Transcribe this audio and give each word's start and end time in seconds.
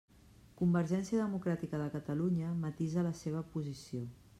Convergència 0.61 1.19
Democràtica 1.21 1.83
de 1.83 1.93
Catalunya 1.99 2.59
matisa 2.67 3.09
la 3.11 3.17
seva 3.25 3.49
posició. 3.57 4.07